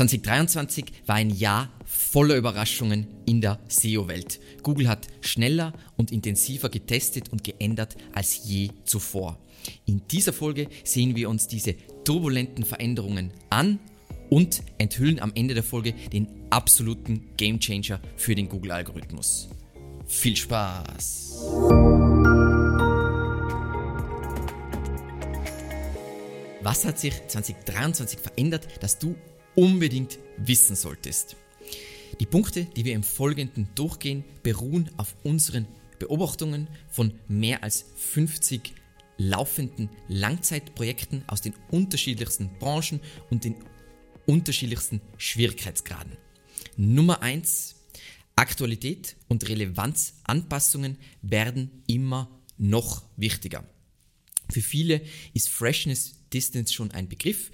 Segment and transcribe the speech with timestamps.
[0.00, 4.40] 2023 war ein Jahr voller Überraschungen in der SEO-Welt.
[4.62, 9.38] Google hat schneller und intensiver getestet und geändert als je zuvor.
[9.84, 11.74] In dieser Folge sehen wir uns diese
[12.04, 13.78] turbulenten Veränderungen an
[14.30, 19.50] und enthüllen am Ende der Folge den absoluten Gamechanger für den Google-Algorithmus.
[20.06, 21.44] Viel Spaß!
[26.62, 29.14] Was hat sich 2023 verändert, dass du
[29.54, 31.36] unbedingt wissen solltest?
[32.18, 35.66] Die Punkte, die wir im Folgenden durchgehen, beruhen auf unseren
[35.98, 38.72] Beobachtungen von mehr als 50
[39.16, 43.56] laufenden Langzeitprojekten aus den unterschiedlichsten Branchen und den
[44.26, 46.16] unterschiedlichsten Schwierigkeitsgraden.
[46.76, 47.76] Nummer 1.
[48.36, 53.64] Aktualität und Relevanzanpassungen werden immer noch wichtiger.
[54.50, 55.02] Für viele
[55.34, 57.50] ist Freshness Distance schon ein Begriff.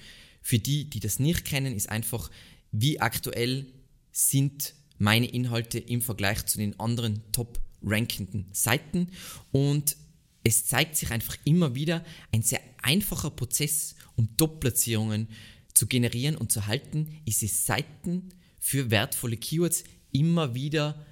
[0.47, 2.31] Für die, die das nicht kennen, ist einfach,
[2.71, 3.67] wie aktuell
[4.13, 9.09] sind meine Inhalte im Vergleich zu den anderen top rankenden Seiten
[9.51, 9.97] und
[10.45, 15.27] es zeigt sich einfach immer wieder ein sehr einfacher Prozess, um Top-Platzierungen
[15.75, 18.29] zu generieren und zu halten, ist es Seiten
[18.61, 19.83] für wertvolle Keywords
[20.13, 21.05] immer wieder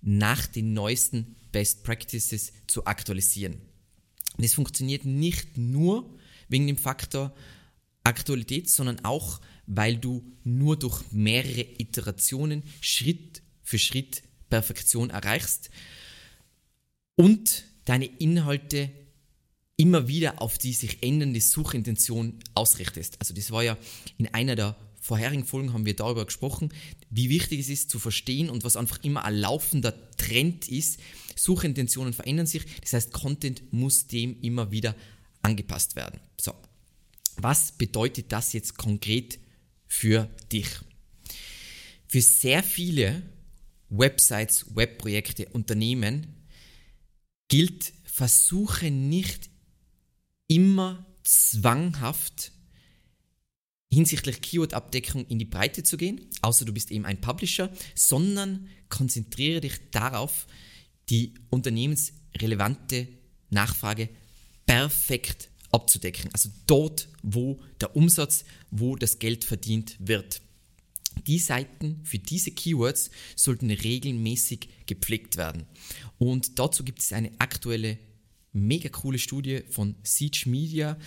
[0.00, 3.58] nach den neuesten Best Practices zu aktualisieren.
[4.36, 6.18] Und es funktioniert nicht nur
[6.48, 7.32] wegen dem Faktor
[8.04, 15.70] Aktualität, sondern auch, weil du nur durch mehrere Iterationen Schritt für Schritt Perfektion erreichst
[17.16, 18.90] und deine Inhalte
[19.76, 23.16] immer wieder auf die sich ändernde Suchintention ausrichtest.
[23.18, 23.76] Also das war ja
[24.18, 26.72] in einer der vorherigen Folgen haben wir darüber gesprochen,
[27.10, 31.00] wie wichtig es ist zu verstehen und was einfach immer ein laufender Trend ist.
[31.34, 34.94] Suchintentionen verändern sich, das heißt Content muss dem immer wieder
[35.42, 36.20] angepasst werden.
[36.40, 36.54] So,
[37.36, 39.38] was bedeutet das jetzt konkret
[39.86, 40.68] für dich?
[42.06, 43.22] Für sehr viele
[43.88, 46.46] Websites, Webprojekte, Unternehmen
[47.48, 49.50] gilt, versuche nicht
[50.46, 52.52] immer zwanghaft
[53.92, 59.60] hinsichtlich Keyword-Abdeckung in die Breite zu gehen, außer du bist eben ein Publisher, sondern konzentriere
[59.60, 60.46] dich darauf,
[61.10, 63.08] die unternehmensrelevante
[63.50, 64.08] Nachfrage
[64.64, 66.30] perfekt abzudecken.
[66.32, 70.40] Also dort, wo der Umsatz, wo das Geld verdient wird.
[71.26, 75.66] Die Seiten für diese Keywords sollten regelmäßig gepflegt werden.
[76.18, 77.98] Und dazu gibt es eine aktuelle,
[78.52, 80.98] mega coole Studie von Siege Media,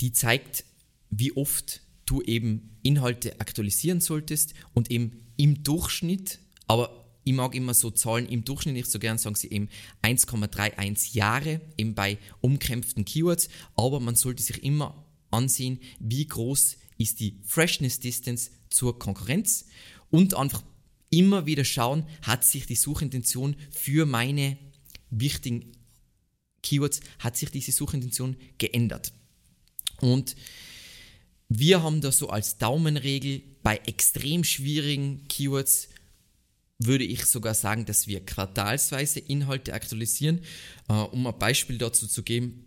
[0.00, 0.64] die zeigt,
[1.10, 7.74] wie oft du eben Inhalte aktualisieren solltest und eben im Durchschnitt, aber ich mag immer
[7.74, 8.74] so Zahlen im Durchschnitt.
[8.74, 9.68] Nicht so gern, sagen sie eben
[10.02, 17.20] 1,31 Jahre eben bei umkämpften Keywords, aber man sollte sich immer ansehen, wie groß ist
[17.20, 19.66] die Freshness Distance zur Konkurrenz.
[20.10, 20.62] Und einfach
[21.10, 24.58] immer wieder schauen, hat sich die Suchintention für meine
[25.10, 25.72] wichtigen
[26.62, 29.12] Keywords, hat sich diese Suchintention geändert.
[30.00, 30.36] Und
[31.48, 35.88] wir haben da so als Daumenregel bei extrem schwierigen Keywords
[36.86, 40.40] würde ich sogar sagen, dass wir quartalsweise Inhalte aktualisieren.
[40.88, 42.64] Äh, um ein Beispiel dazu zu geben,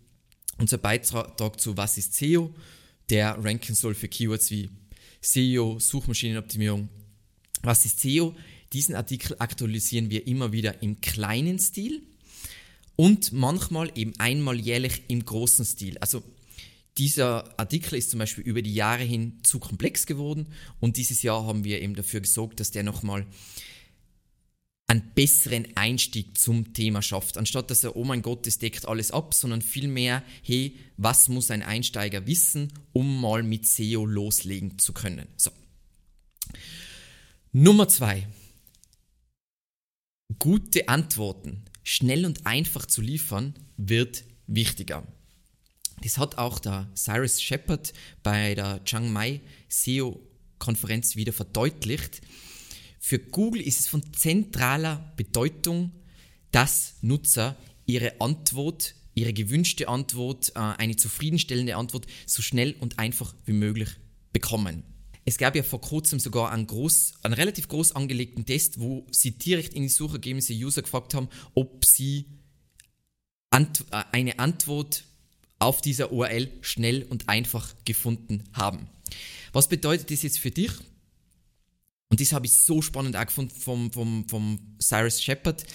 [0.58, 2.54] unser Beitrag zu Was ist SEO,
[3.10, 4.70] der ranken soll für Keywords wie
[5.22, 6.90] SEO, Suchmaschinenoptimierung.
[7.62, 8.36] Was ist SEO?
[8.74, 12.04] Diesen Artikel aktualisieren wir immer wieder im kleinen Stil
[12.96, 15.98] und manchmal eben einmal jährlich im großen Stil.
[16.00, 16.24] Also
[16.98, 20.48] dieser Artikel ist zum Beispiel über die Jahre hin zu komplex geworden
[20.80, 23.26] und dieses Jahr haben wir eben dafür gesorgt, dass der nochmal
[24.88, 27.38] einen besseren Einstieg zum Thema schafft.
[27.38, 31.52] Anstatt dass er, oh mein Gott, das deckt alles ab, sondern vielmehr, hey, was muss
[31.52, 35.28] ein Einsteiger wissen, um mal mit SEO loslegen zu können.
[35.38, 35.52] So.
[37.52, 38.28] Nummer zwei.
[40.40, 45.04] Gute Antworten schnell und einfach zu liefern, wird wichtiger.
[46.02, 52.22] Das hat auch der Cyrus Shepard bei der Chiang Mai SEO-Konferenz wieder verdeutlicht.
[53.08, 55.92] Für Google ist es von zentraler Bedeutung,
[56.50, 57.56] dass Nutzer
[57.86, 63.90] ihre Antwort, ihre gewünschte Antwort, äh, eine zufriedenstellende Antwort so schnell und einfach wie möglich
[64.34, 64.82] bekommen.
[65.24, 69.38] Es gab ja vor kurzem sogar einen, groß, einen relativ groß angelegten Test, wo sie
[69.38, 72.26] direkt in die Suchergebnisse User gefragt haben, ob sie
[73.52, 75.04] ant äh, eine Antwort
[75.60, 78.90] auf dieser URL schnell und einfach gefunden haben.
[79.54, 80.72] Was bedeutet das jetzt für dich?
[82.10, 85.66] Und das habe ich so spannend auch gefunden vom, vom, vom Cyrus Shepard,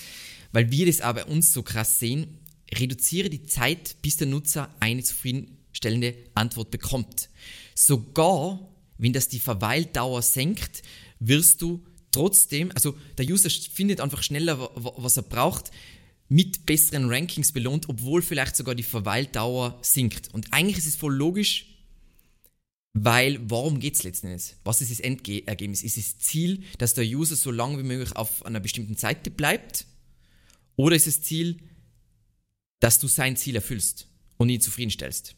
[0.52, 2.38] weil wir das bei uns so krass sehen.
[2.72, 7.28] Reduziere die Zeit, bis der Nutzer eine zufriedenstellende Antwort bekommt.
[7.74, 10.82] Sogar wenn das die Verweildauer senkt,
[11.20, 15.70] wirst du trotzdem, also der User findet einfach schneller, was er braucht,
[16.28, 20.32] mit besseren Rankings belohnt, obwohl vielleicht sogar die Verweildauer sinkt.
[20.34, 21.69] Und eigentlich ist es voll logisch,
[22.92, 24.56] weil warum geht es letzten Endes?
[24.64, 25.82] Was ist das Endergebnis?
[25.82, 29.86] Ist das Ziel, dass der User so lange wie möglich auf einer bestimmten Seite bleibt?
[30.76, 31.58] Oder ist das Ziel,
[32.80, 34.08] dass du sein Ziel erfüllst
[34.38, 35.36] und ihn zufriedenstellst?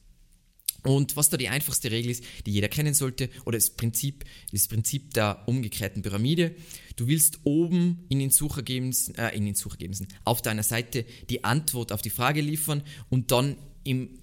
[0.85, 4.67] Und was da die einfachste Regel ist, die jeder kennen sollte, oder das Prinzip, das
[4.67, 6.57] Prinzip der umgekehrten Pyramide.
[6.97, 11.93] Du willst oben in den Suchergebnissen, äh, in den Suchergebnissen auf deiner Seite die Antwort
[11.93, 14.19] auf die Frage liefern und dann im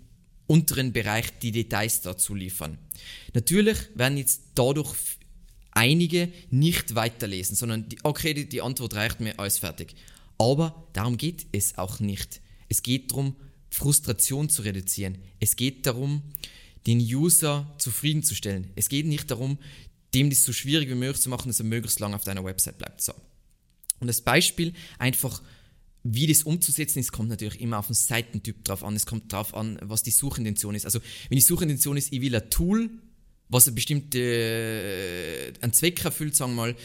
[0.49, 2.79] unteren Bereich die Details dazu liefern.
[3.33, 4.95] Natürlich werden jetzt dadurch
[5.71, 9.93] einige nicht weiterlesen, sondern die, okay, die, die Antwort reicht mir, alles fertig.
[10.39, 12.41] Aber darum geht es auch nicht.
[12.67, 13.35] Es geht darum,
[13.69, 15.19] Frustration zu reduzieren.
[15.39, 16.23] Es geht darum,
[16.87, 18.71] den User zufriedenzustellen.
[18.75, 19.59] Es geht nicht darum,
[20.15, 22.79] dem das so schwierig wie möglich zu machen, dass er möglichst lange auf deiner Website
[22.79, 23.01] bleibt.
[23.01, 23.13] So.
[23.99, 25.43] Und das Beispiel einfach,
[26.03, 28.95] wie das umzusetzen ist, kommt natürlich immer auf den Seitentyp drauf an.
[28.95, 30.85] Es kommt drauf an, was die Suchintention ist.
[30.85, 32.89] Also, wenn die Suchintention ist, ich will ein Tool,
[33.49, 36.75] was eine bestimmte, äh, einen Zweck erfüllt, sagen wir mal,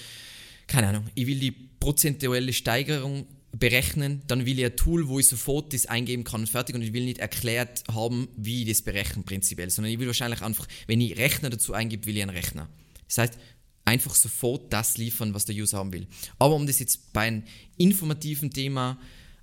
[0.66, 5.28] keine Ahnung, ich will die prozentuelle Steigerung berechnen, dann will ich ein Tool, wo ich
[5.28, 8.82] sofort das eingeben kann und fertig und ich will nicht erklärt haben, wie ich das
[8.82, 12.37] berechne prinzipiell, sondern ich will wahrscheinlich einfach, wenn ich Rechner dazu eingebe, will ich einen
[12.37, 12.69] Rechner.
[13.06, 13.38] Das heißt,
[13.84, 16.06] einfach sofort das liefern, was der User haben will.
[16.38, 17.42] Aber um das jetzt bei einem
[17.76, 18.98] informativen Thema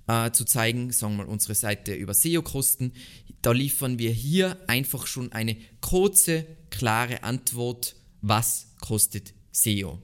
[0.06, 2.92] äh, zu zeigen, sagen wir mal unsere Seite über SEO-Kosten,
[3.40, 10.00] da liefern wir hier einfach schon eine kurze, klare Antwort, was kostet SEO.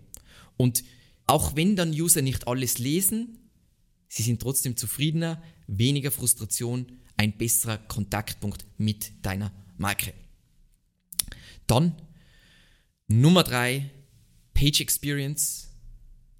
[0.56, 0.84] Und
[1.26, 3.38] auch wenn dann User nicht alles lesen,
[4.08, 6.86] Sie sind trotzdem zufriedener, weniger Frustration,
[7.16, 10.14] ein besserer Kontaktpunkt mit deiner Marke.
[11.66, 11.94] Dann
[13.06, 13.90] Nummer drei,
[14.58, 15.68] Page Experience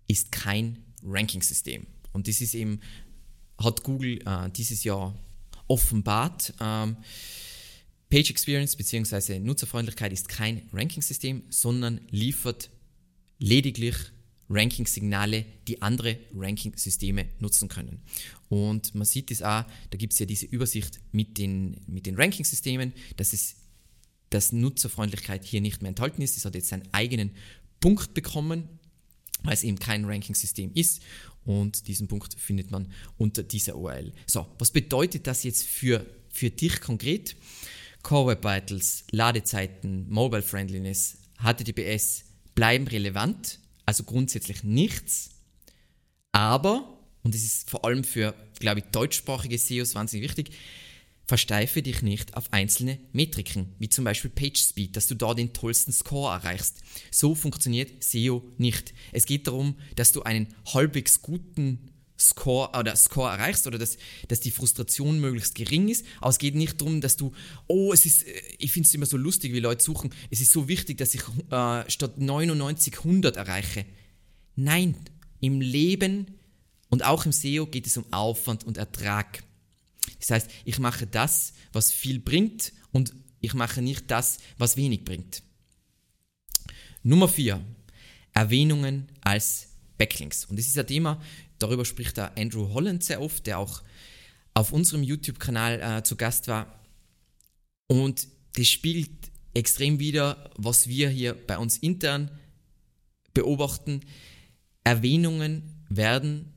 [0.09, 1.87] ist kein Ranking-System.
[2.13, 2.81] Und das ist eben,
[3.59, 5.17] hat Google äh, dieses Jahr
[5.69, 6.53] offenbart.
[6.61, 6.97] Ähm,
[8.11, 9.39] Page Experience bzw.
[9.39, 12.71] Nutzerfreundlichkeit ist kein Ranking-System, sondern liefert
[13.39, 13.95] lediglich
[14.51, 18.03] Ranking-Signale, die andere Ranking-Systeme nutzen können.
[18.49, 22.17] Und man sieht es auch, da gibt es ja diese Übersicht mit den, mit den
[22.17, 23.33] Ranking-Systemen, dass
[24.31, 26.37] dass Nutzerfreundlichkeit hier nicht mehr enthalten ist.
[26.37, 27.31] Es hat jetzt seinen eigenen
[27.81, 28.69] Punkt bekommen,
[29.43, 31.03] weil es eben kein Ranking-System ist.
[31.45, 34.13] Und diesen Punkt findet man unter dieser URL.
[34.27, 37.37] So, was bedeutet das jetzt für, für dich konkret?
[38.03, 45.31] Core Web Vitals, Ladezeiten, Mobile Friendliness, HTTPS bleiben relevant also grundsätzlich nichts.
[46.31, 50.51] Aber, und das ist vor allem für, glaube ich, deutschsprachige SEOs wahnsinnig wichtig,
[51.29, 55.93] versteife dich nicht auf einzelne Metriken, wie zum Beispiel PageSpeed, dass du da den tollsten
[55.93, 56.79] Score erreichst.
[57.11, 58.95] So funktioniert SEO nicht.
[59.13, 63.99] Es geht darum, dass du einen halbwegs guten Score oder Score erreichst oder dass,
[64.29, 66.07] dass die Frustration möglichst gering ist.
[66.23, 67.33] Aber es geht nicht darum, dass du,
[67.67, 70.51] oh, es ist, äh, ich finde es immer so lustig, wie Leute suchen, es ist
[70.51, 71.21] so wichtig, dass ich
[71.51, 73.85] äh, statt 99 100 erreiche.
[74.57, 74.97] Nein,
[75.41, 76.39] im Leben
[76.89, 79.45] und auch im SEO geht es um Aufwand und Ertrag.
[80.19, 85.05] Das heißt, ich mache das, was viel bringt und ich mache nicht das, was wenig
[85.05, 85.43] bringt.
[87.03, 87.61] Nummer 4.
[88.33, 90.45] Erwähnungen als Backlinks.
[90.45, 91.21] Und das ist ein Thema,
[91.59, 93.83] Darüber spricht der Andrew Holland sehr oft, der auch
[94.55, 96.81] auf unserem YouTube-Kanal äh, zu Gast war.
[97.89, 99.11] Und das spiegelt
[99.55, 102.31] extrem wieder, was wir hier bei uns intern
[103.35, 104.01] beobachten.
[104.85, 106.55] Erwähnungen werden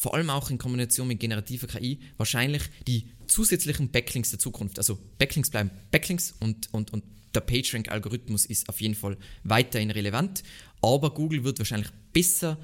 [0.00, 4.78] vor allem auch in Kombination mit generativer KI wahrscheinlich die zusätzlichen Backlinks der Zukunft.
[4.78, 7.04] Also Backlinks bleiben Backlinks und, und, und
[7.34, 10.42] der PageRank-Algorithmus ist auf jeden Fall weiterhin relevant,
[10.80, 12.58] aber Google wird wahrscheinlich besser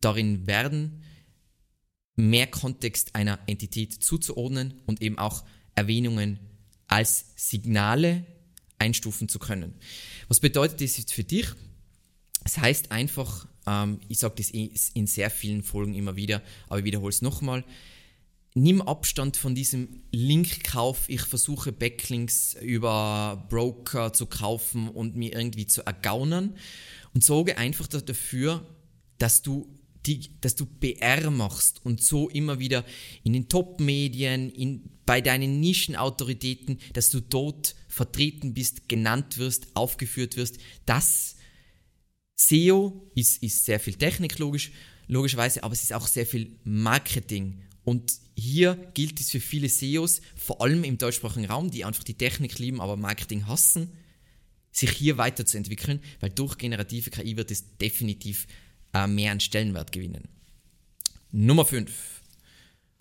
[0.00, 1.02] darin werden,
[2.14, 5.44] mehr Kontext einer Entität zuzuordnen und eben auch
[5.74, 6.38] Erwähnungen
[6.86, 8.24] als Signale
[8.78, 9.74] einstufen zu können.
[10.28, 11.46] Was bedeutet das jetzt für dich?
[12.44, 16.78] Es das heißt einfach, ähm, ich sage das in sehr vielen Folgen immer wieder, aber
[16.80, 17.64] ich wiederhole es nochmal,
[18.54, 25.66] nimm Abstand von diesem Linkkauf, ich versuche Backlinks über Broker zu kaufen und mir irgendwie
[25.66, 26.56] zu ergaunern.
[27.12, 28.66] Und sorge einfach dafür,
[29.18, 29.68] dass du
[30.06, 32.84] die, dass du PR machst und so immer wieder
[33.22, 40.58] in den Top-Medien, bei deinen Nischenautoritäten, dass du dort vertreten bist, genannt wirst, aufgeführt wirst.
[40.86, 41.33] Das
[42.36, 44.72] SEO ist, ist sehr viel Technik, logisch,
[45.06, 47.62] logischerweise, aber es ist auch sehr viel Marketing.
[47.84, 52.14] Und hier gilt es für viele SEOs, vor allem im deutschsprachigen Raum, die einfach die
[52.14, 53.92] Technik lieben, aber Marketing hassen.
[54.72, 58.48] sich hier weiterzuentwickeln, weil durch generative KI wird es definitiv
[58.92, 60.24] äh, mehr an Stellenwert gewinnen.
[61.30, 61.92] Nummer 5.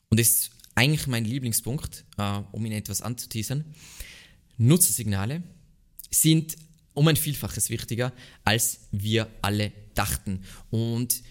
[0.10, 3.66] Und das ist eigentlich mein Lieblingspunkt, äh, um ihn etwas anzuteasern.
[4.58, 5.42] Nutzersignale
[6.12, 6.58] sind
[6.94, 10.44] um ein Vielfaches wichtiger, als wir alle dachten.
[10.70, 11.24] Und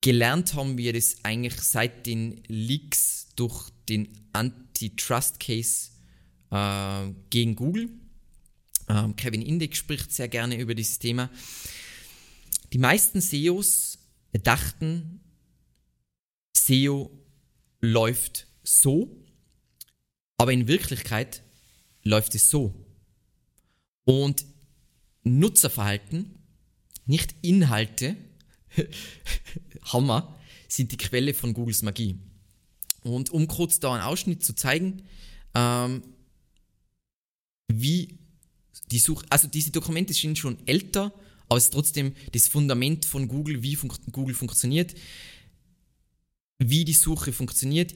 [0.00, 5.90] gelernt haben wir das eigentlich seit den Leaks durch den Antitrust-Case
[6.50, 7.90] äh, gegen Google.
[8.88, 11.30] Ähm, Kevin Indig spricht sehr gerne über dieses Thema.
[12.72, 13.98] Die meisten SEOs
[14.32, 15.20] dachten,
[16.56, 17.10] SEO
[17.80, 19.24] läuft so,
[20.36, 21.42] aber in Wirklichkeit
[22.02, 22.74] läuft es so.
[24.08, 24.46] Und
[25.22, 26.34] Nutzerverhalten,
[27.04, 28.16] nicht Inhalte,
[29.82, 30.34] Hammer,
[30.66, 32.18] sind die Quelle von Googles Magie.
[33.02, 35.02] Und um kurz da einen Ausschnitt zu zeigen,
[35.54, 36.02] ähm,
[37.70, 38.18] wie
[38.90, 41.12] die Suche, also diese Dokumente sind schon älter,
[41.50, 44.94] aber es ist trotzdem das Fundament von Google, wie fun Google funktioniert,
[46.58, 47.94] wie die Suche funktioniert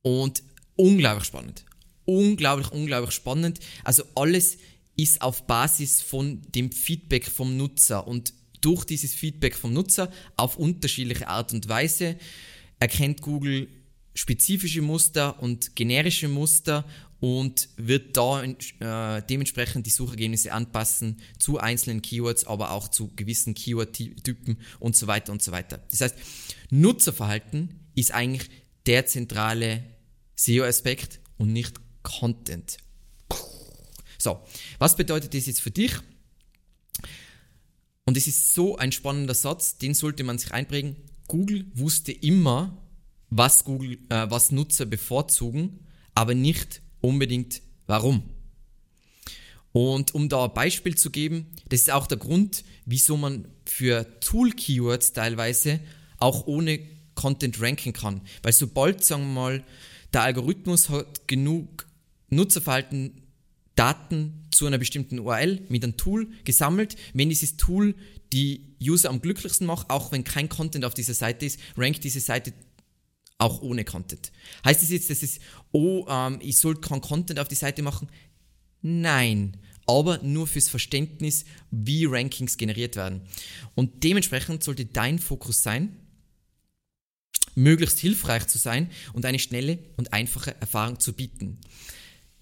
[0.00, 0.42] und
[0.74, 1.66] unglaublich spannend.
[2.06, 3.60] Unglaublich, unglaublich spannend.
[3.84, 4.56] Also alles
[4.96, 10.56] ist auf Basis von dem Feedback vom Nutzer und durch dieses Feedback vom Nutzer auf
[10.56, 12.16] unterschiedliche Art und Weise
[12.78, 13.68] erkennt Google
[14.14, 16.84] spezifische Muster und generische Muster
[17.20, 23.54] und wird da äh, dementsprechend die Suchergebnisse anpassen zu einzelnen Keywords, aber auch zu gewissen
[23.54, 25.80] Keyword-Typen und so weiter und so weiter.
[25.88, 26.16] Das heißt,
[26.70, 28.50] Nutzerverhalten ist eigentlich
[28.86, 29.84] der zentrale
[30.34, 32.78] SEO-Aspekt und nicht Content.
[34.22, 34.40] So,
[34.78, 35.94] was bedeutet das jetzt für dich?
[38.04, 40.94] Und es ist so ein spannender Satz, den sollte man sich einprägen.
[41.26, 42.78] Google wusste immer,
[43.30, 45.80] was, Google, äh, was Nutzer bevorzugen,
[46.14, 48.22] aber nicht unbedingt warum.
[49.72, 54.20] Und um da ein Beispiel zu geben, das ist auch der Grund, wieso man für
[54.20, 55.80] Tool-Keywords teilweise
[56.18, 56.78] auch ohne
[57.16, 58.20] Content ranken kann.
[58.44, 59.64] Weil sobald, sagen wir mal,
[60.12, 61.88] der Algorithmus hat genug
[62.28, 63.21] Nutzerverhalten
[63.74, 66.96] Daten zu einer bestimmten URL mit einem Tool gesammelt.
[67.14, 67.94] Wenn dieses Tool
[68.32, 72.20] die User am glücklichsten macht, auch wenn kein Content auf dieser Seite ist, rankt diese
[72.20, 72.52] Seite
[73.38, 74.30] auch ohne Content.
[74.64, 75.40] Heißt das jetzt, dass es,
[75.72, 78.08] oh, ähm, ich soll kein Content auf die Seite machen?
[78.82, 83.22] Nein, aber nur fürs Verständnis, wie Rankings generiert werden.
[83.74, 85.96] Und dementsprechend sollte dein Fokus sein,
[87.54, 91.58] möglichst hilfreich zu sein und eine schnelle und einfache Erfahrung zu bieten.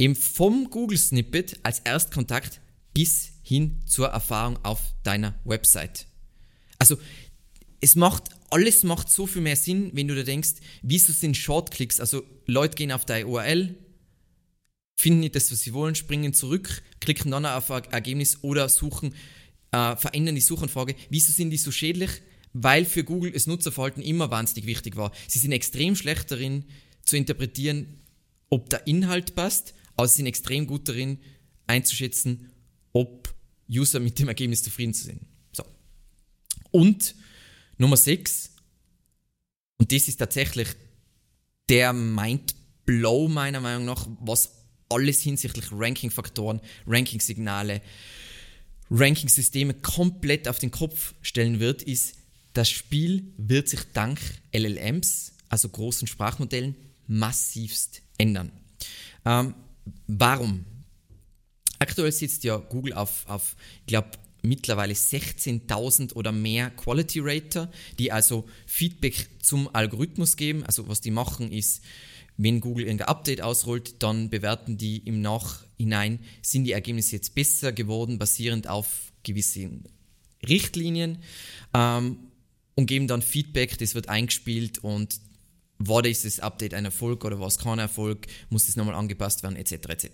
[0.00, 2.62] Eben vom Google Snippet als Erstkontakt
[2.94, 6.06] bis hin zur Erfahrung auf deiner Website.
[6.78, 6.96] Also
[7.82, 12.00] es macht alles macht so viel mehr Sinn, wenn du da denkst, wieso sind Shortclicks,
[12.00, 13.76] also Leute gehen auf deine URL,
[14.96, 19.14] finden nicht das, was sie wollen, springen zurück, klicken dann auf ein Ergebnis oder suchen,
[19.70, 20.96] äh, verändern die Suchanfrage.
[21.10, 22.10] Wieso sind die so schädlich?
[22.54, 25.12] Weil für Google das Nutzerverhalten immer wahnsinnig wichtig war.
[25.28, 26.64] Sie sind extrem schlecht darin
[27.04, 28.00] zu interpretieren,
[28.48, 31.18] ob der Inhalt passt, aber sie sind extrem gut darin
[31.66, 32.50] einzuschätzen,
[32.92, 33.32] ob
[33.70, 35.20] User mit dem Ergebnis zufrieden sind.
[35.52, 35.64] So.
[36.70, 37.14] Und
[37.78, 38.50] Nummer 6,
[39.78, 40.68] und das ist tatsächlich
[41.68, 44.50] der Mindblow meiner Meinung nach, was
[44.88, 47.80] alles hinsichtlich Ranking-Faktoren, Ranking-Signale,
[48.90, 52.16] Ranking-Systeme komplett auf den Kopf stellen wird, ist,
[52.52, 54.18] das Spiel wird sich dank
[54.52, 56.74] LLMs, also großen Sprachmodellen,
[57.06, 58.50] massivst ändern.
[59.24, 59.54] Ähm,
[60.06, 60.64] warum?
[61.78, 64.10] Aktuell sitzt ja Google auf, auf ich glaube,
[64.42, 70.64] mittlerweile 16.000 oder mehr Quality Rater, die also Feedback zum Algorithmus geben.
[70.64, 71.82] Also was die machen ist,
[72.36, 77.72] wenn Google irgendein Update ausrollt, dann bewerten die im Nachhinein, sind die Ergebnisse jetzt besser
[77.72, 79.84] geworden, basierend auf gewissen
[80.48, 81.18] Richtlinien
[81.74, 82.16] ähm,
[82.74, 85.20] und geben dann Feedback, das wird eingespielt und
[85.82, 89.56] war dieses Update ein Erfolg oder war es kein Erfolg, muss es nochmal angepasst werden,
[89.56, 89.72] etc.
[89.88, 90.08] etc.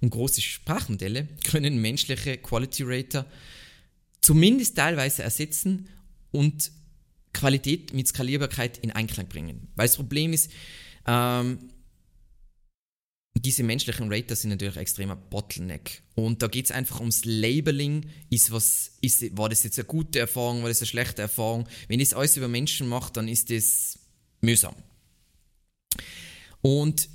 [0.00, 3.24] Und große Sprachmodelle können menschliche Quality Rater
[4.20, 5.88] zumindest teilweise ersetzen
[6.32, 6.72] und
[7.32, 9.68] Qualität mit Skalierbarkeit in Einklang bringen.
[9.76, 10.50] Weil das Problem ist,
[11.06, 11.70] ähm,
[13.36, 16.02] diese menschlichen Rater sind natürlich ein extremer Bottleneck.
[16.16, 18.06] Und da geht es einfach ums Labeling.
[18.30, 21.68] Ist was, ist, war das jetzt eine gute Erfahrung, war das eine schlechte Erfahrung?
[21.86, 24.00] Wenn es alles über Menschen macht, dann ist das
[24.40, 24.74] mühsam.
[26.60, 27.08] Und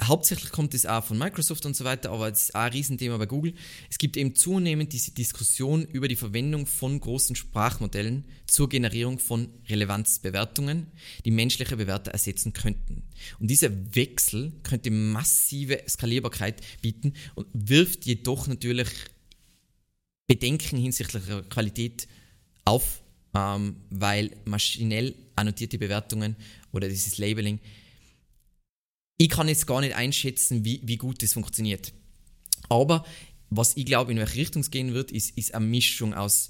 [0.00, 3.18] Hauptsächlich kommt es auch von Microsoft und so weiter, aber es ist auch ein Riesenthema
[3.18, 3.54] bei Google.
[3.90, 9.48] Es gibt eben zunehmend diese Diskussion über die Verwendung von großen Sprachmodellen zur Generierung von
[9.68, 10.88] Relevanzbewertungen,
[11.24, 13.02] die menschliche Bewerter ersetzen könnten.
[13.38, 18.88] Und dieser Wechsel könnte massive Skalierbarkeit bieten und wirft jedoch natürlich
[20.26, 22.08] Bedenken hinsichtlich der Qualität
[22.64, 23.02] auf,
[23.34, 26.34] ähm, weil maschinell annotierte Bewertungen
[26.72, 27.60] oder dieses Labeling
[29.22, 31.92] ich kann jetzt gar nicht einschätzen, wie, wie gut das funktioniert.
[32.68, 33.04] Aber
[33.50, 36.48] was ich glaube, in welche Richtung es gehen wird, ist, ist eine Mischung aus,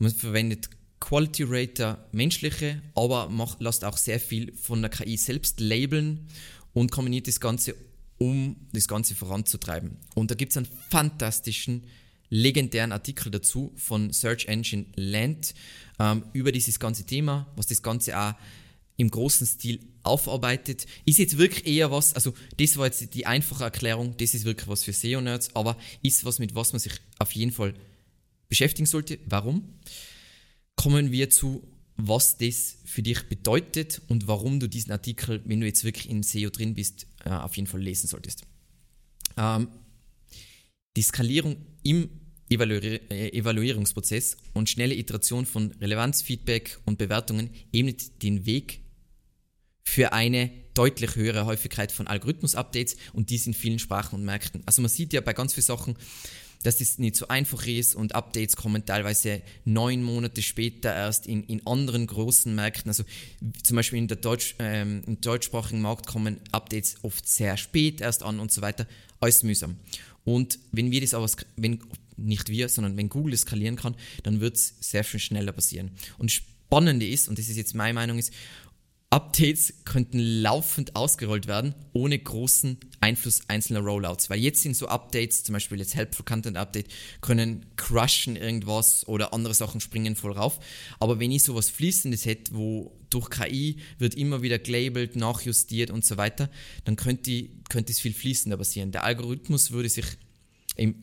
[0.00, 5.60] man verwendet Quality Rater menschliche, aber macht, lasst auch sehr viel von der KI selbst
[5.60, 6.26] labeln
[6.72, 7.76] und kombiniert das Ganze,
[8.18, 9.96] um das Ganze voranzutreiben.
[10.16, 11.84] Und da gibt es einen fantastischen,
[12.28, 15.54] legendären Artikel dazu von Search Engine Land
[16.00, 18.34] ähm, über dieses ganze Thema, was das Ganze auch
[19.00, 20.86] im großen Stil aufarbeitet.
[21.06, 24.68] Ist jetzt wirklich eher was, also das war jetzt die einfache Erklärung, das ist wirklich
[24.68, 27.74] was für SEO-Nerds, aber ist was, mit was man sich auf jeden Fall
[28.48, 29.18] beschäftigen sollte.
[29.26, 29.80] Warum?
[30.76, 31.66] Kommen wir zu,
[31.96, 36.22] was das für dich bedeutet und warum du diesen Artikel, wenn du jetzt wirklich in
[36.22, 38.42] SEO drin bist, äh, auf jeden Fall lesen solltest.
[39.36, 39.68] Ähm,
[40.96, 42.10] die Skalierung im
[42.50, 42.56] äh,
[43.32, 48.80] Evaluierungsprozess und schnelle Iteration von Relevanzfeedback und Bewertungen ebnet den Weg
[49.90, 54.62] für eine deutlich höhere Häufigkeit von Algorithmus-Updates und dies in vielen Sprachen und Märkten.
[54.64, 55.96] Also man sieht ja bei ganz vielen Sachen,
[56.62, 61.42] dass das nicht so einfach ist und Updates kommen teilweise neun Monate später erst in,
[61.44, 62.88] in anderen großen Märkten.
[62.88, 63.02] Also
[63.64, 68.22] zum Beispiel in der Deutsch, ähm, im deutschsprachigen Markt kommen Updates oft sehr spät erst
[68.22, 68.86] an und so weiter.
[69.18, 69.76] Alles mühsam.
[70.22, 71.80] Und wenn wir das aber, wenn
[72.16, 75.90] nicht wir, sondern wenn Google es skalieren kann, dann wird es sehr viel schneller passieren.
[76.16, 78.32] Und spannende ist, und das ist jetzt meine Meinung, ist,
[79.12, 84.30] Updates könnten laufend ausgerollt werden, ohne großen Einfluss einzelner Rollouts.
[84.30, 86.86] Weil jetzt sind so Updates, zum Beispiel jetzt Helpful Content Update,
[87.20, 90.60] können crushen irgendwas oder andere Sachen springen voll rauf.
[91.00, 96.04] Aber wenn ich sowas Fließendes hätte, wo durch KI wird immer wieder gelabelt, nachjustiert und
[96.04, 96.48] so weiter,
[96.84, 98.92] dann könnte, könnte es viel fließender passieren.
[98.92, 100.06] Der Algorithmus würde sich
[100.76, 100.94] im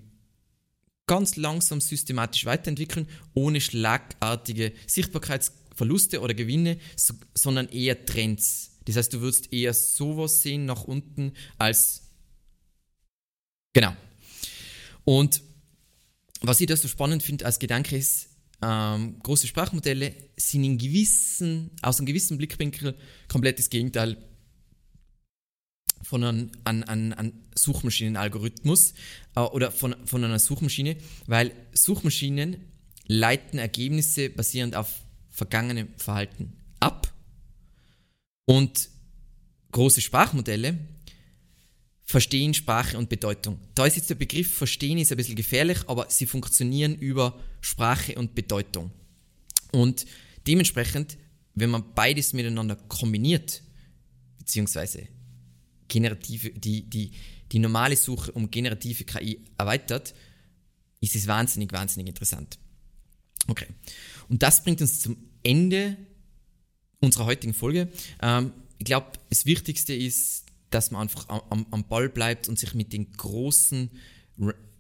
[1.08, 8.72] ganz langsam systematisch weiterentwickeln, ohne schlagartige Sichtbarkeits Verluste oder Gewinne, so, sondern eher Trends.
[8.86, 12.04] Das heißt, du würdest eher sowas sehen nach unten als.
[13.74, 13.96] Genau.
[15.06, 15.42] Und
[16.42, 18.30] was ich da so spannend finde als Gedanke ist,
[18.62, 22.96] ähm, große Sprachmodelle sind in gewissen, aus einem gewissen Blickwinkel
[23.28, 24.18] komplett das Gegenteil
[26.02, 28.94] von einem an, an, an Suchmaschinenalgorithmus
[29.36, 32.58] äh, oder von, von einer Suchmaschine, weil Suchmaschinen
[33.06, 35.04] leiten Ergebnisse basierend auf
[35.38, 37.14] vergangenem Verhalten ab.
[38.46, 38.90] Und
[39.72, 40.80] große Sprachmodelle
[42.04, 43.60] verstehen Sprache und Bedeutung.
[43.76, 48.16] Da ist jetzt der Begriff verstehen ist ein bisschen gefährlich, aber sie funktionieren über Sprache
[48.16, 48.90] und Bedeutung.
[49.72, 50.08] Und
[50.48, 51.18] dementsprechend,
[51.54, 53.62] wenn man beides miteinander kombiniert,
[54.40, 55.08] beziehungsweise
[55.88, 57.12] generative, die, die,
[57.52, 60.16] die normale Suche um generative KI erweitert,
[61.00, 62.58] ist es wahnsinnig, wahnsinnig interessant.
[63.48, 63.68] Okay.
[64.30, 65.98] Und das bringt uns zum Ende
[67.00, 67.90] unserer heutigen Folge.
[68.22, 72.74] Ähm, ich glaube, das Wichtigste ist, dass man einfach am, am, Ball bleibt und sich
[72.74, 73.90] mit den großen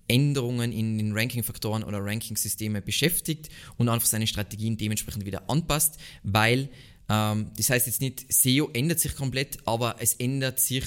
[0.07, 6.69] Änderungen in den Ranking-Faktoren oder Ranking-Systeme beschäftigt und einfach seine Strategien dementsprechend wieder anpasst, weil
[7.09, 10.83] ähm, das heißt jetzt nicht, SEO ändert sich komplett, aber es ändert sich,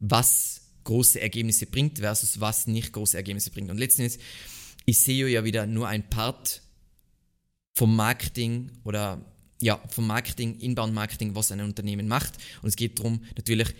[0.00, 3.70] was große Ergebnisse bringt versus was nicht große Ergebnisse bringt.
[3.70, 4.20] Und letztendlich
[4.84, 6.61] ist SEO ja wieder nur ein Part
[7.74, 9.24] vom Marketing oder
[9.60, 12.34] ja, vom Marketing, Inbound-Marketing, was ein Unternehmen macht.
[12.62, 13.74] Und es geht darum, natürlich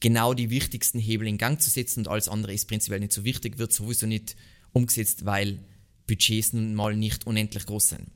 [0.00, 3.24] genau die wichtigsten Hebel in Gang zu setzen und alles andere ist prinzipiell nicht so
[3.24, 4.36] wichtig, wird sowieso nicht
[4.72, 5.58] umgesetzt, weil
[6.06, 8.06] Budgets nun mal nicht unendlich groß sind.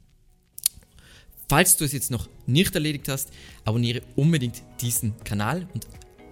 [1.49, 3.31] Falls du es jetzt noch nicht erledigt hast,
[3.65, 5.87] abonniere unbedingt diesen Kanal und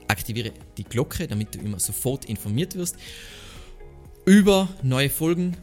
[0.07, 2.97] aktiviere die Glocke, damit du immer sofort informiert wirst
[4.25, 5.57] über neue Folgen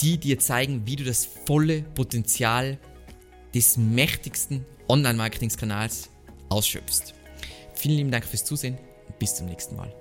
[0.00, 2.78] die dir zeigen, wie du das volle Potenzial
[3.54, 6.10] des mächtigsten Online-Marketing-Kanals
[6.48, 7.14] ausschöpfst.
[7.74, 9.99] Vielen lieben Dank fürs Zusehen und bis zum nächsten Mal.